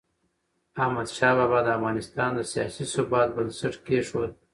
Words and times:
احمدشاه 0.83 1.33
بابا 1.39 1.59
د 1.63 1.67
افغانستان 1.77 2.29
د 2.35 2.39
سیاسي 2.51 2.85
ثبات 2.93 3.29
بنسټ 3.37 3.73
کېښود. 3.85 4.31